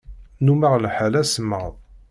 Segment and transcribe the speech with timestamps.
[0.39, 1.73] Nnummeɣ lḥal asemmaḍ.